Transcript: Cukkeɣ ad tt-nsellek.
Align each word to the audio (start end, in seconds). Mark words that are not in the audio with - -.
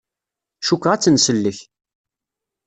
Cukkeɣ 0.67 0.91
ad 0.93 1.01
tt-nsellek. 1.01 1.57